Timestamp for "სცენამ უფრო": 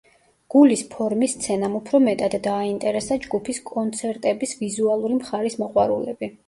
1.37-2.01